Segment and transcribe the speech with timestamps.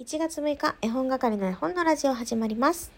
[0.00, 2.92] 7月6日、絵本係の絵本のラジオ始まります。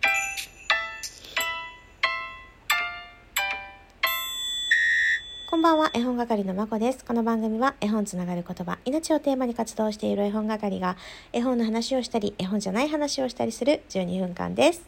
[5.49, 7.03] こんばんは、絵本係のまこです。
[7.03, 10.99] この番組は絵本つながる言葉、命をテーマに活動している絵本係が
[11.33, 14.83] 絵本の話をしたり、絵本じゃない話をしたりする12分間です。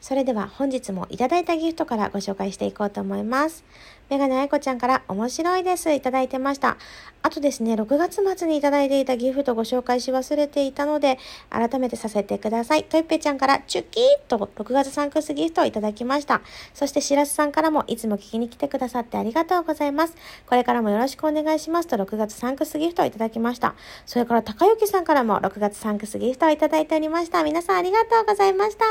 [0.00, 3.64] それでは本日もいただいたギフトからご紹介していこうと思います。
[4.08, 5.92] メガネ愛子ちゃんから面白いです。
[5.92, 6.76] いただいてました。
[7.22, 11.18] あとですね、6月末にいただいていたギフトご紹介し忘れていたので、
[11.50, 12.84] 改めてさせてください。
[12.84, 16.40] トイッペちゃんからチュキーと6月サンクスギフトをいただきました。
[16.72, 20.14] そしてしらすさんからもいつも聞きに来てくださってありがとうございます。
[20.46, 23.74] これからもよろしくお願いしますと6月サンクスギフトをいただきました。
[24.06, 27.42] それから高幸さんからも6月サンクスギフトをいただいておりました。
[27.42, 28.84] 皆さんありがとうございました。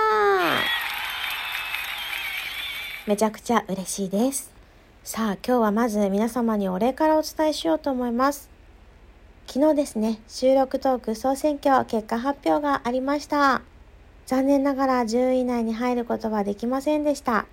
[3.08, 4.55] めちゃくちゃ嬉しいです。
[5.08, 8.50] さあ、今日はまず皆様にお礼からお伝えしようと思います。
[9.46, 13.62] 昨日ですね、収録トーク総選挙結果発表がありました。
[14.26, 17.46] 残念ながら10位以内に入ることはできませんでした。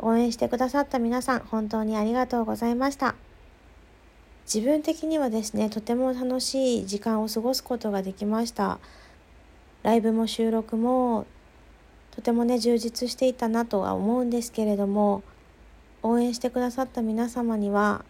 [0.00, 3.14] 応援してくださった皆さん、本当にありがとうございました。
[4.52, 8.80] 自分的にはですね、とても楽しい時間を過ごすことができました。
[9.84, 11.26] ライブも収録も
[12.10, 15.22] とてもね充実していたなとは思うんですけれども
[16.08, 18.04] 応援してくださった皆様には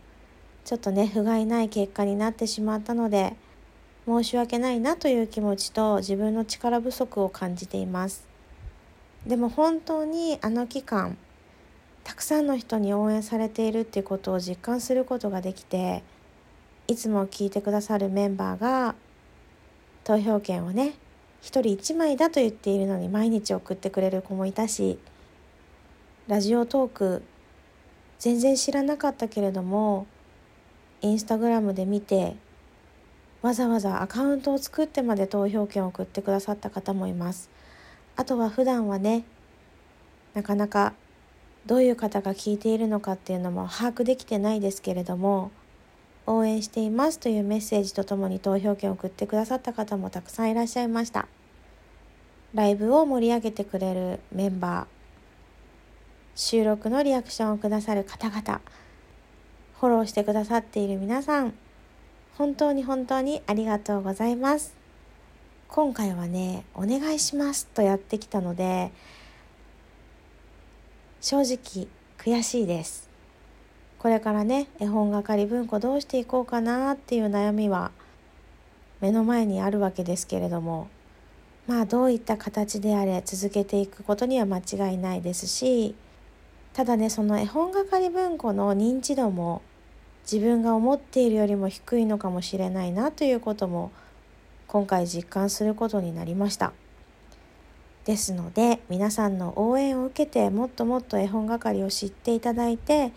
[0.65, 3.35] ちょっとね不甲斐ない結果になってしまったので
[4.07, 8.29] 申し訳ないなという気持ちと自分の力不足を感じています。
[9.27, 11.17] でも本当にあの期間
[12.05, 16.05] たくさんの人に応援されているっていうことを実感することができて
[16.87, 18.95] いつも聞いてくださるメンバーが
[20.05, 20.95] 投票権をね
[21.43, 25.01] 一人一枚だと言っているのに毎日送ってくれる子もいたし
[26.29, 27.23] ラジオトーク
[28.19, 30.06] 全然知らなかったけれども
[31.03, 32.36] インスタグラムで見て
[33.42, 37.50] わざわざアカウントを作ってまで投票権を送ってくださった方もいます。
[38.17, 39.25] あとは普段はね
[40.34, 40.94] なかなか
[41.67, 45.50] どういう方が聞いているのかっていうのも把握できてないですけれども
[46.26, 51.28] 応援していますというメッセージとともに投票権を送ってくださった方もたくさんいらっしゃいました。
[52.55, 54.96] ライブを盛り上げてくれるメンバー
[56.37, 58.61] 収録のリアクションをくださる方々
[59.81, 61.55] フォローしてくださっている皆さん
[62.37, 64.75] 本当に本当にありがとうございます。
[65.69, 68.93] 今回はねお願いしますとやってきたので
[71.23, 71.89] 正直
[72.19, 73.09] 悔しいです。
[73.99, 77.93] これからね絵本係文庫どうしていこうかなっていう悩みは
[79.01, 80.89] 目の前にあるわけですけれども
[81.67, 85.95] まあどういった形であれ続けていくことには間違いないですし
[86.76, 89.62] ただねその絵本係文庫の認知度も
[90.31, 93.91] 自分が思っているよりも低いのかもしれないなということも
[94.66, 96.75] 今回実感することになりました
[98.04, 103.10] ですので皆さんの応援を受けてもっともっと絵本係を知っていただいて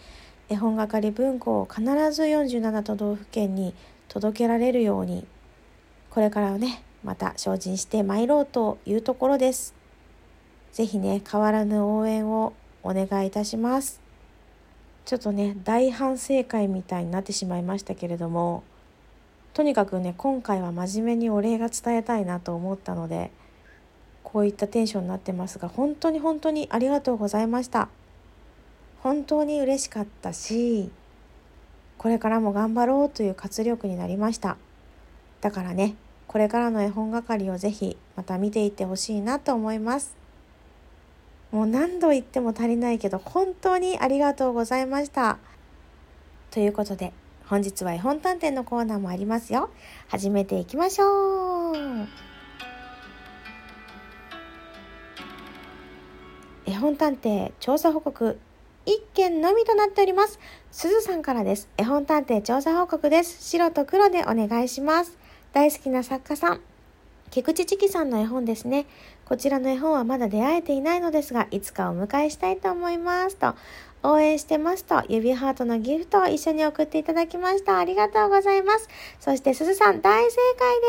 [0.47, 1.83] 絵本係文庫を必
[2.13, 3.73] ず47都道府県に
[4.07, 5.27] 届けられるように
[6.11, 9.73] これからねまた精進してまいろうというところです。
[10.71, 12.53] ぜひね変わらぬ応援を
[12.83, 14.01] お願いいたします。
[15.05, 18.63] ちょっとね大反省会みたいになってしまいましたけれども
[19.55, 23.31] とにかくね今回は真面目にお礼が伝えたいなと思ったので
[24.23, 27.89] こういったテンションになってますが本当に本当にありがとうございました。
[29.01, 30.91] 本当に嬉しかったし
[31.97, 34.57] これからも頑張ろうという活力になりました
[35.41, 35.95] だからね
[36.27, 40.18] これからの絵本係をぜひまた見ていってほしいなと思います
[41.51, 45.37] もう何度言っても足りないけど本当にありがとうございました
[46.51, 47.13] ということで
[47.47, 49.69] 本日は絵本探偵のコーナーもありますよ
[50.07, 51.75] 始めていきましょう
[56.65, 58.37] 絵本探偵調査報告
[58.85, 60.39] 一件のみとなっております。
[60.71, 61.69] すずさんからです。
[61.77, 63.43] 絵本探偵調査報告です。
[63.49, 65.17] 白と黒でお願いします。
[65.53, 66.61] 大好きな作家さん。
[67.31, 68.85] 菊池千樹さんの絵本ですね。
[69.25, 73.35] こちらの絵本はまだ出会えていないのですが、いつかお迎えしたいと思います。
[73.35, 73.55] と、
[74.01, 77.77] 応援してますと、指ハートのギフトを一緒に送っていただきました。
[77.77, 78.87] ありがとうございます。
[79.19, 80.87] そしてすずさん、大正解で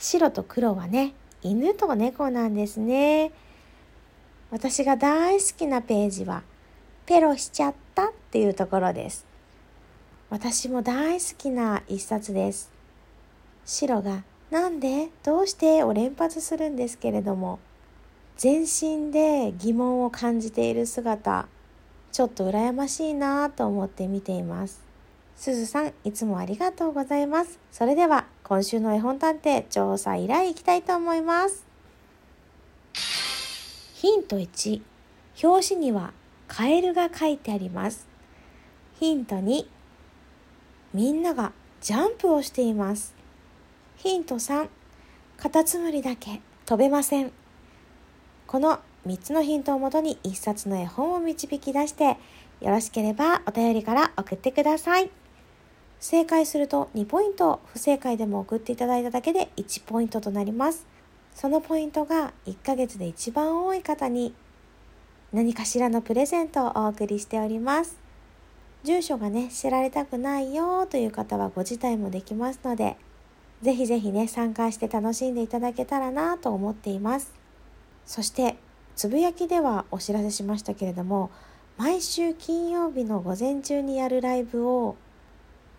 [0.00, 0.10] す。
[0.10, 3.32] 白と黒はね、犬と猫なんですね。
[4.50, 6.42] 私が大好きなページは
[7.06, 9.24] ペロしちゃったっていうところです。
[10.28, 12.79] 私も大好きな一冊です。
[13.70, 17.60] 白がなんでどうしてを連発するんですけれども
[18.36, 21.46] 全身で疑問を感じている姿
[22.10, 24.82] ちょっと羨ましいなと思って見ています。
[25.36, 27.60] すずさん、いつもありがとうございます。
[27.70, 31.64] それでは、今週の絵本探偵調査依頼いきたいと思います。
[33.94, 34.82] ヒント1、
[35.42, 36.12] 表紙には
[36.48, 38.08] カエルが書いてあります。
[38.98, 39.66] ヒント2、
[40.92, 43.19] みんながジャンプをしています。
[44.02, 44.66] ヒント3、
[45.36, 47.32] カタツムリだけ飛べません。
[48.46, 52.16] この3つのヒントをもとに1冊の絵本を導き出して、
[52.62, 55.10] よろしければお便りから送ってください。
[56.00, 60.86] 正解すると2ポイント、不正解でも送っていただいただけで1ポイントとなります。
[61.34, 64.32] そのポイントが1ヶ月で一番多い方に
[65.30, 67.98] 何かしらのプレゼントをお送りしております。
[68.82, 72.96] 住所がね、知られたくないよという方はご自体もできますので、
[73.62, 77.34] ぜひぜひね、参加して楽しんでいただけたらなと思っています。
[78.06, 78.56] そして、
[78.96, 81.30] つぶやきではお知らせしましたけれども、
[81.76, 84.96] 毎週金曜日の午前中にやるライブを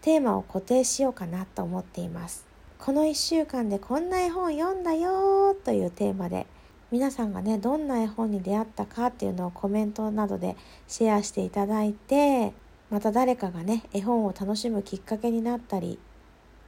[0.01, 2.51] テーマを固定しようかなと思っています。
[2.80, 6.48] この1週間でこんな絵本読んだよというテーマで
[6.89, 10.57] 皆さんがねどんな絵本に出会ったかっていうのをコメントなどで
[10.88, 12.54] シェアしていただいて
[12.89, 16.00] また誰かがね絵本を楽しむきっかけになったり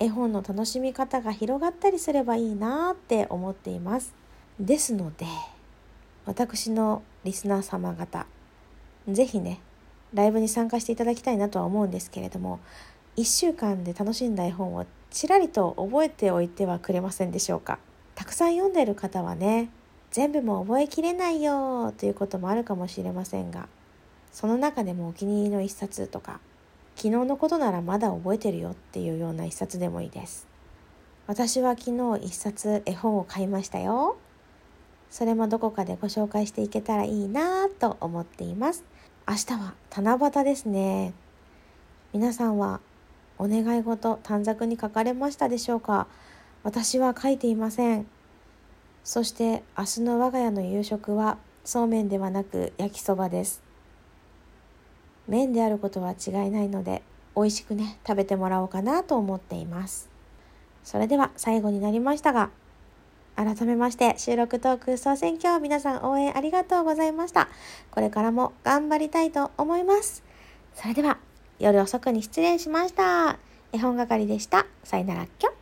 [0.03, 4.13] 絵本の楽しみ方が広がったりすればいいなって思っています。
[4.59, 5.25] ですので
[6.25, 8.27] 私のリスナー様方
[9.09, 9.61] 是非ね
[10.13, 12.59] ライブに参加していただきたいなとは思うんですけれども
[13.15, 17.79] 1週間で楽しんだ絵本をちらりと覚えておいてはくれませんでしょうか。
[18.13, 19.69] たくさん読んでる方はね
[20.11, 23.69] 全部も覚えきれないよということもあるかもしれませんが
[24.33, 26.41] その中でもお気に入りの一冊とか
[27.03, 30.47] 昨日のことならまだ覚えてるよっていうような一冊でもいいです。
[31.27, 34.15] 私は昨日一冊絵本を買いましたよ。
[35.09, 38.85] それもどこかでご紹介していけたらいいなと思っています。
[39.27, 41.13] 明日は七夕ですね。
[42.13, 42.79] 皆さんは
[43.37, 46.07] お願い事短冊に書かれましたでしょうか？
[46.63, 48.07] 私は書いていません。
[49.03, 53.61] そして明日の我が家の夕食はそうめんではなく焼きそばです。
[55.27, 57.01] 麺であることは違いないので
[57.35, 60.09] 美味しくね食べてもらおうかなと思っています
[60.83, 62.49] それでは最後になりましたが
[63.35, 67.49] 改めまして収録トーク総選挙皆さん応援ありがとうございました
[67.89, 70.23] これからも頑張りたいと思います
[70.75, 71.17] それでは
[71.59, 73.37] 夜遅くに失礼しました。
[73.71, 74.65] 絵本係でした。
[74.83, 75.52] さよならっきょ。